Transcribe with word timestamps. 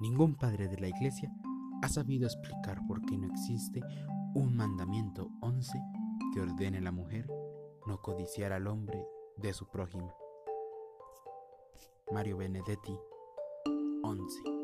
Ningún 0.00 0.34
padre 0.36 0.68
de 0.68 0.78
la 0.78 0.88
iglesia 0.88 1.30
ha 1.82 1.88
sabido 1.88 2.26
explicar 2.26 2.80
por 2.86 3.02
qué 3.02 3.18
no 3.18 3.26
existe 3.26 3.80
un 4.34 4.56
mandamiento 4.56 5.30
11 5.40 5.80
que 6.32 6.40
ordene 6.40 6.78
a 6.78 6.82
la 6.82 6.92
mujer 6.92 7.26
no 7.86 8.00
codiciar 8.00 8.52
al 8.52 8.66
hombre 8.66 9.04
de 9.36 9.52
su 9.52 9.68
prójimo. 9.68 10.14
Mario 12.10 12.36
Benedetti 12.36 12.98
11 14.02 14.61